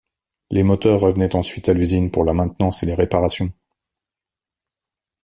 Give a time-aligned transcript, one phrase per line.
[0.49, 3.53] Les moteurs revenaient ensuite à l'usine pour la maintenance et les réparations.